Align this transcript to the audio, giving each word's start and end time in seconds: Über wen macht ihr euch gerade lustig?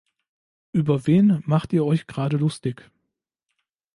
Über 0.71 1.05
wen 1.05 1.43
macht 1.45 1.73
ihr 1.73 1.85
euch 1.85 2.07
gerade 2.07 2.37
lustig? 2.37 2.89